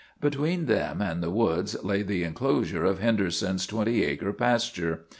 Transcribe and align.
Between 0.19 0.65
them 0.65 0.99
and 0.99 1.21
the 1.21 1.29
woods 1.29 1.77
lay 1.83 2.01
the 2.01 2.23
inclosure 2.23 2.83
of 2.85 2.97
Henderson's 2.97 3.67
twenty 3.67 4.03
acre 4.03 4.33
pasture. 4.33 5.01